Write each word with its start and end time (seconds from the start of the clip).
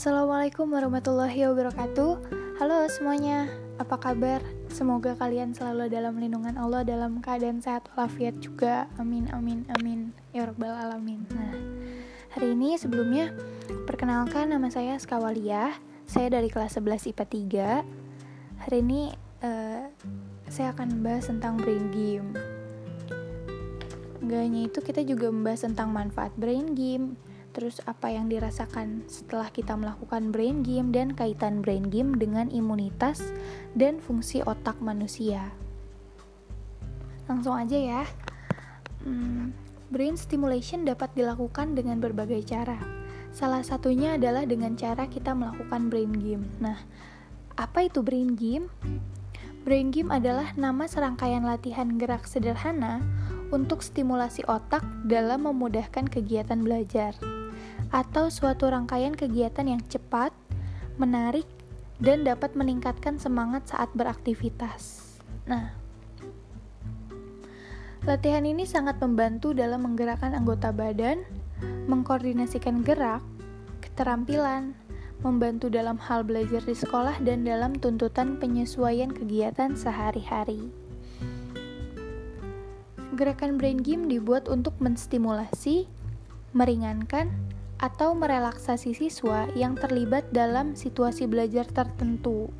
Assalamualaikum 0.00 0.72
warahmatullahi 0.72 1.44
wabarakatuh. 1.44 2.12
Halo 2.56 2.88
semuanya, 2.88 3.52
apa 3.76 4.00
kabar? 4.00 4.40
Semoga 4.72 5.12
kalian 5.12 5.52
selalu 5.52 5.92
dalam 5.92 6.16
lindungan 6.16 6.56
Allah 6.56 6.88
dalam 6.88 7.20
keadaan 7.20 7.60
sehat 7.60 7.84
walafiat 7.92 8.40
juga. 8.40 8.88
Amin, 8.96 9.28
amin, 9.28 9.68
amin. 9.76 10.16
Ya 10.32 10.48
Rabbal 10.48 10.72
Alamin. 10.72 11.28
Nah, 11.36 11.52
hari 12.32 12.56
ini 12.56 12.80
sebelumnya 12.80 13.36
Perkenalkan 13.84 14.48
nama 14.48 14.72
saya 14.72 14.96
Skawalia 14.96 15.76
Saya 16.08 16.32
dari 16.32 16.48
kelas 16.48 16.80
11 16.80 17.12
IPA 17.12 17.84
3 17.84 18.64
Hari 18.64 18.80
ini 18.80 19.12
uh, 19.44 19.84
saya 20.48 20.72
akan 20.72 20.96
membahas 20.96 21.28
tentang 21.28 21.60
brain 21.60 21.92
game. 21.92 22.32
Gak 24.24 24.48
hanya 24.48 24.64
itu, 24.64 24.80
kita 24.80 25.04
juga 25.04 25.28
membahas 25.28 25.68
tentang 25.68 25.92
manfaat 25.92 26.32
brain 26.40 26.72
game 26.72 27.20
terus 27.60 27.76
apa 27.84 28.08
yang 28.08 28.32
dirasakan 28.32 29.04
setelah 29.04 29.52
kita 29.52 29.76
melakukan 29.76 30.32
brain 30.32 30.64
game 30.64 30.96
dan 30.96 31.12
kaitan 31.12 31.60
brain 31.60 31.92
game 31.92 32.16
dengan 32.16 32.48
imunitas 32.48 33.20
dan 33.76 34.00
fungsi 34.00 34.40
otak 34.40 34.80
manusia. 34.80 35.52
Langsung 37.28 37.52
aja 37.52 37.76
ya. 37.76 38.02
Hmm, 39.04 39.52
brain 39.92 40.16
stimulation 40.16 40.88
dapat 40.88 41.12
dilakukan 41.12 41.76
dengan 41.76 42.00
berbagai 42.00 42.48
cara. 42.48 42.80
Salah 43.36 43.60
satunya 43.60 44.16
adalah 44.16 44.48
dengan 44.48 44.72
cara 44.80 45.04
kita 45.04 45.36
melakukan 45.36 45.92
brain 45.92 46.16
game. 46.16 46.48
Nah, 46.64 46.80
apa 47.60 47.84
itu 47.84 48.00
brain 48.00 48.40
game? 48.40 48.72
Brain 49.68 49.92
game 49.92 50.08
adalah 50.08 50.56
nama 50.56 50.88
serangkaian 50.88 51.44
latihan 51.44 52.00
gerak 52.00 52.24
sederhana 52.24 53.04
untuk 53.52 53.84
stimulasi 53.84 54.48
otak 54.48 54.80
dalam 55.04 55.44
memudahkan 55.44 56.08
kegiatan 56.08 56.64
belajar 56.64 57.12
atau 57.90 58.30
suatu 58.30 58.70
rangkaian 58.70 59.14
kegiatan 59.14 59.66
yang 59.66 59.82
cepat, 59.90 60.30
menarik, 60.98 61.46
dan 62.00 62.24
dapat 62.24 62.56
meningkatkan 62.56 63.20
semangat 63.20 63.68
saat 63.68 63.92
beraktivitas. 63.92 65.14
Nah, 65.44 65.74
latihan 68.08 68.46
ini 68.46 68.64
sangat 68.64 68.96
membantu 69.02 69.52
dalam 69.52 69.84
menggerakkan 69.84 70.32
anggota 70.32 70.72
badan, 70.72 71.20
mengkoordinasikan 71.90 72.80
gerak, 72.86 73.20
keterampilan, 73.84 74.72
membantu 75.20 75.68
dalam 75.68 76.00
hal 76.00 76.24
belajar 76.24 76.64
di 76.64 76.72
sekolah 76.72 77.20
dan 77.20 77.44
dalam 77.44 77.76
tuntutan 77.76 78.40
penyesuaian 78.40 79.12
kegiatan 79.12 79.76
sehari-hari. 79.76 80.72
Gerakan 83.20 83.60
brain 83.60 83.84
game 83.84 84.08
dibuat 84.08 84.48
untuk 84.48 84.72
menstimulasi, 84.80 85.84
meringankan, 86.56 87.28
atau 87.80 88.12
merelaksasi 88.12 88.92
siswa 88.92 89.48
yang 89.56 89.72
terlibat 89.72 90.28
dalam 90.30 90.76
situasi 90.76 91.24
belajar 91.24 91.64
tertentu. 91.64 92.52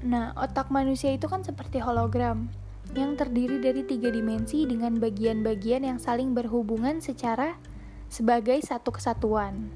Nah, 0.00 0.32
otak 0.38 0.72
manusia 0.72 1.12
itu 1.12 1.28
kan 1.28 1.44
seperti 1.44 1.76
hologram 1.76 2.48
yang 2.96 3.18
terdiri 3.20 3.60
dari 3.60 3.84
tiga 3.84 4.08
dimensi 4.08 4.64
dengan 4.64 4.96
bagian-bagian 4.96 5.84
yang 5.84 6.00
saling 6.00 6.32
berhubungan 6.32 7.04
secara 7.04 7.60
sebagai 8.08 8.56
satu 8.64 8.96
kesatuan. 8.96 9.68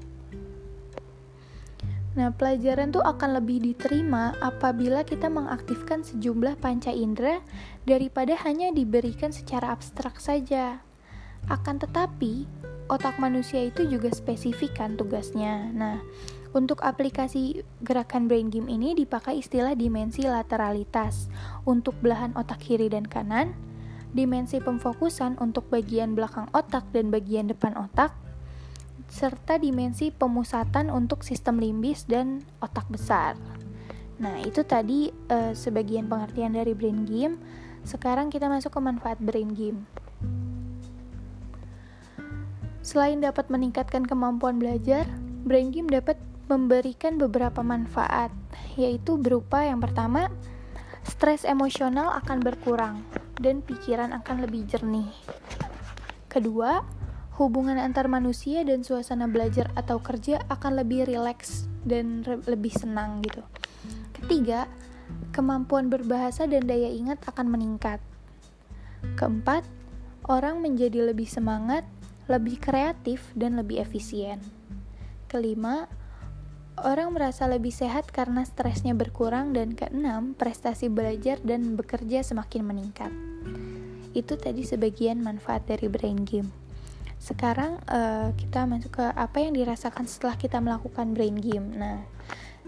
Nah, 2.11 2.27
pelajaran 2.35 2.91
tuh 2.91 3.05
akan 3.05 3.39
lebih 3.39 3.63
diterima 3.63 4.35
apabila 4.43 5.07
kita 5.07 5.31
mengaktifkan 5.31 6.03
sejumlah 6.03 6.59
panca 6.59 6.91
indera 6.91 7.39
daripada 7.87 8.35
hanya 8.43 8.73
diberikan 8.75 9.31
secara 9.31 9.71
abstrak 9.71 10.19
saja. 10.19 10.83
Akan 11.47 11.79
tetapi, 11.79 12.43
otak 12.91 13.15
manusia 13.23 13.63
itu 13.63 13.87
juga 13.87 14.11
spesifik 14.11 14.75
kan 14.83 14.99
tugasnya. 14.99 15.71
Nah, 15.71 16.03
untuk 16.51 16.83
aplikasi 16.83 17.63
gerakan 17.79 18.27
brain 18.27 18.51
game 18.51 18.67
ini 18.67 18.91
dipakai 18.91 19.39
istilah 19.39 19.71
dimensi 19.71 20.27
lateralitas 20.27 21.31
untuk 21.63 21.95
belahan 22.03 22.35
otak 22.35 22.59
kiri 22.59 22.91
dan 22.91 23.07
kanan, 23.07 23.55
dimensi 24.11 24.59
pemfokusan 24.59 25.39
untuk 25.39 25.71
bagian 25.71 26.11
belakang 26.11 26.51
otak 26.51 26.83
dan 26.91 27.07
bagian 27.07 27.47
depan 27.47 27.79
otak, 27.79 28.11
serta 29.07 29.55
dimensi 29.55 30.11
pemusatan 30.11 30.91
untuk 30.91 31.23
sistem 31.23 31.63
limbis 31.63 32.03
dan 32.03 32.43
otak 32.59 32.83
besar. 32.91 33.39
Nah, 34.19 34.43
itu 34.43 34.67
tadi 34.67 35.09
uh, 35.31 35.55
sebagian 35.55 36.11
pengertian 36.11 36.51
dari 36.51 36.75
brain 36.75 37.07
game. 37.07 37.39
Sekarang 37.87 38.27
kita 38.27 38.51
masuk 38.51 38.75
ke 38.75 38.79
manfaat 38.83 39.17
brain 39.23 39.55
game. 39.55 39.87
Selain 42.81 43.21
dapat 43.21 43.53
meningkatkan 43.53 44.09
kemampuan 44.09 44.57
belajar, 44.57 45.05
brain 45.45 45.69
game 45.69 45.85
dapat 45.85 46.17
memberikan 46.49 47.21
beberapa 47.21 47.61
manfaat, 47.61 48.33
yaitu 48.73 49.21
berupa 49.21 49.61
yang 49.61 49.77
pertama, 49.77 50.33
stres 51.05 51.45
emosional 51.45 52.11
akan 52.25 52.41
berkurang 52.41 53.05
dan 53.37 53.61
pikiran 53.61 54.11
akan 54.17 54.43
lebih 54.43 54.65
jernih. 54.65 55.07
Kedua, 56.25 56.81
hubungan 57.37 57.77
antar 57.77 58.09
manusia 58.09 58.65
dan 58.65 58.81
suasana 58.81 59.29
belajar 59.29 59.69
atau 59.77 60.01
kerja 60.01 60.41
akan 60.49 60.81
lebih 60.81 61.05
rileks 61.05 61.69
dan 61.85 62.25
lebih 62.25 62.73
senang 62.73 63.21
gitu. 63.21 63.45
Ketiga, 64.17 64.65
kemampuan 65.29 65.89
berbahasa 65.89 66.49
dan 66.49 66.65
daya 66.65 66.89
ingat 66.89 67.21
akan 67.29 67.49
meningkat. 67.49 68.01
Keempat, 69.17 69.65
orang 70.29 70.61
menjadi 70.61 71.09
lebih 71.09 71.25
semangat 71.25 71.85
lebih 72.31 72.57
kreatif, 72.63 73.27
dan 73.35 73.59
lebih 73.59 73.83
efisien. 73.83 74.39
Kelima, 75.27 75.91
orang 76.79 77.11
merasa 77.11 77.45
lebih 77.45 77.75
sehat 77.75 78.09
karena 78.09 78.47
stresnya 78.47 78.95
berkurang 78.95 79.51
dan 79.51 79.75
keenam, 79.75 80.33
prestasi 80.33 80.87
belajar 80.87 81.37
dan 81.43 81.75
bekerja 81.75 82.23
semakin 82.23 82.63
meningkat. 82.63 83.11
Itu 84.15 84.39
tadi 84.39 84.63
sebagian 84.63 85.19
manfaat 85.19 85.67
dari 85.67 85.87
brain 85.91 86.23
game. 86.23 86.51
Sekarang 87.21 87.77
uh, 87.85 88.33
kita 88.33 88.65
masuk 88.65 88.97
ke 88.97 89.05
apa 89.13 89.37
yang 89.39 89.53
dirasakan 89.53 90.09
setelah 90.09 90.35
kita 90.35 90.57
melakukan 90.57 91.13
brain 91.13 91.37
game. 91.37 91.69
Nah, 91.77 92.01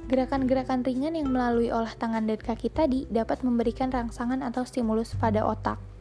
gerakan-gerakan 0.08 0.86
ringan 0.86 1.18
yang 1.18 1.34
melalui 1.34 1.74
olah 1.74 1.92
tangan 1.98 2.30
dan 2.30 2.38
kaki 2.38 2.70
tadi 2.70 3.10
dapat 3.10 3.42
memberikan 3.42 3.90
rangsangan 3.90 4.46
atau 4.46 4.62
stimulus 4.62 5.18
pada 5.18 5.42
otak. 5.48 5.93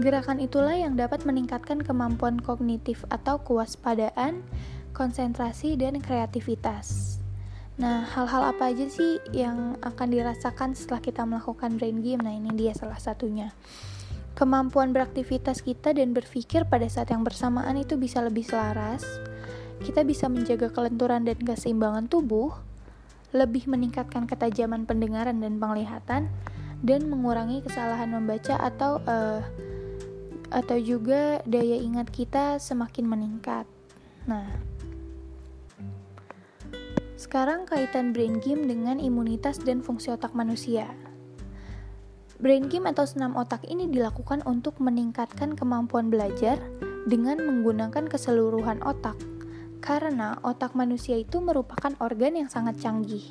Gerakan 0.00 0.40
itulah 0.40 0.72
yang 0.72 0.96
dapat 0.96 1.28
meningkatkan 1.28 1.84
kemampuan 1.84 2.40
kognitif 2.40 3.04
atau 3.12 3.36
kewaspadaan, 3.44 4.40
konsentrasi, 4.96 5.76
dan 5.76 6.00
kreativitas. 6.00 7.20
Nah, 7.76 8.08
hal-hal 8.08 8.48
apa 8.48 8.72
aja 8.72 8.88
sih 8.88 9.20
yang 9.36 9.76
akan 9.84 10.08
dirasakan 10.08 10.72
setelah 10.72 11.04
kita 11.04 11.28
melakukan 11.28 11.76
brain 11.76 12.00
game? 12.00 12.24
Nah, 12.24 12.32
ini 12.32 12.48
dia 12.56 12.72
salah 12.72 12.96
satunya. 12.96 13.52
Kemampuan 14.32 14.96
beraktivitas 14.96 15.60
kita 15.60 15.92
dan 15.92 16.16
berpikir 16.16 16.64
pada 16.64 16.88
saat 16.88 17.12
yang 17.12 17.20
bersamaan 17.20 17.76
itu 17.76 18.00
bisa 18.00 18.24
lebih 18.24 18.48
selaras. 18.48 19.04
Kita 19.84 20.00
bisa 20.00 20.32
menjaga 20.32 20.72
kelenturan 20.72 21.28
dan 21.28 21.36
keseimbangan 21.36 22.08
tubuh, 22.08 22.56
lebih 23.36 23.68
meningkatkan 23.68 24.24
ketajaman 24.24 24.88
pendengaran 24.88 25.44
dan 25.44 25.60
penglihatan, 25.60 26.32
dan 26.80 27.00
mengurangi 27.04 27.60
kesalahan 27.60 28.08
membaca 28.08 28.56
atau 28.56 29.04
uh, 29.04 29.44
atau 30.50 30.76
juga 30.76 31.38
daya 31.46 31.78
ingat 31.78 32.10
kita 32.10 32.58
semakin 32.58 33.06
meningkat. 33.06 33.66
Nah, 34.26 34.46
sekarang 37.14 37.64
kaitan 37.64 38.10
brain 38.10 38.42
game 38.42 38.66
dengan 38.66 38.98
imunitas 38.98 39.62
dan 39.62 39.80
fungsi 39.80 40.10
otak 40.10 40.34
manusia. 40.34 40.90
Brain 42.40 42.72
game 42.72 42.88
atau 42.88 43.04
senam 43.04 43.36
otak 43.36 43.62
ini 43.68 43.86
dilakukan 43.86 44.40
untuk 44.48 44.80
meningkatkan 44.80 45.54
kemampuan 45.54 46.08
belajar 46.08 46.56
dengan 47.04 47.36
menggunakan 47.44 48.08
keseluruhan 48.08 48.80
otak, 48.80 49.20
karena 49.84 50.40
otak 50.40 50.72
manusia 50.72 51.20
itu 51.20 51.44
merupakan 51.44 51.92
organ 52.00 52.40
yang 52.40 52.48
sangat 52.48 52.80
canggih. 52.80 53.28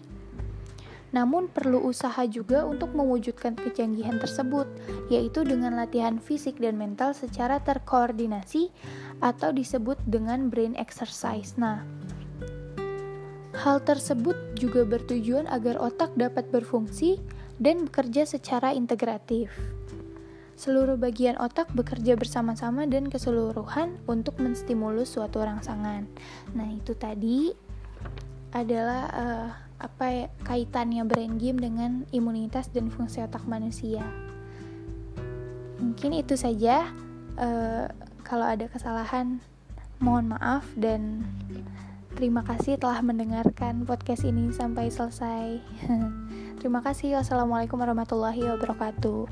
Namun 1.10 1.50
perlu 1.50 1.82
usaha 1.82 2.22
juga 2.30 2.66
untuk 2.70 2.94
mewujudkan 2.94 3.58
kecanggihan 3.58 4.22
tersebut, 4.22 4.70
yaitu 5.10 5.42
dengan 5.42 5.74
latihan 5.74 6.22
fisik 6.22 6.62
dan 6.62 6.78
mental 6.78 7.18
secara 7.18 7.58
terkoordinasi 7.66 8.70
atau 9.20 9.50
disebut 9.50 9.98
dengan 10.06 10.54
brain 10.54 10.78
exercise. 10.78 11.58
Nah, 11.58 11.82
hal 13.58 13.82
tersebut 13.82 14.38
juga 14.56 14.86
bertujuan 14.86 15.50
agar 15.50 15.82
otak 15.82 16.14
dapat 16.14 16.48
berfungsi 16.54 17.18
dan 17.58 17.90
bekerja 17.90 18.24
secara 18.30 18.72
integratif. 18.72 19.52
Seluruh 20.60 21.00
bagian 21.00 21.40
otak 21.40 21.72
bekerja 21.72 22.20
bersama-sama 22.20 22.84
dan 22.84 23.08
keseluruhan 23.08 23.96
untuk 24.12 24.36
menstimulus 24.44 25.16
suatu 25.16 25.40
rangsangan. 25.40 26.04
Nah, 26.52 26.68
itu 26.68 26.92
tadi 27.00 27.56
adalah 28.52 29.04
uh, 29.16 29.50
apa 29.80 30.06
ya, 30.12 30.28
kaitannya 30.44 31.08
brain 31.08 31.40
game 31.40 31.60
dengan 31.60 32.04
imunitas 32.12 32.68
dan 32.70 32.92
fungsi 32.92 33.24
otak 33.24 33.48
manusia. 33.48 34.04
Mungkin 35.80 36.20
itu 36.20 36.36
saja. 36.36 36.92
Uh, 37.40 37.88
kalau 38.28 38.44
ada 38.44 38.68
kesalahan, 38.68 39.40
Mohon 40.00 40.40
maaf 40.40 40.64
dan 40.80 41.28
terima 42.16 42.40
kasih 42.48 42.80
telah 42.80 43.04
mendengarkan 43.04 43.84
podcast 43.84 44.24
ini 44.24 44.48
sampai 44.56 44.88
selesai. 44.88 45.60
terima 46.64 46.80
kasih. 46.80 47.20
Wassalamualaikum 47.20 47.76
warahmatullahi 47.76 48.48
wabarakatuh. 48.48 49.28